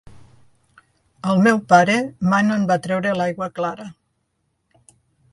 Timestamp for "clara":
3.59-3.85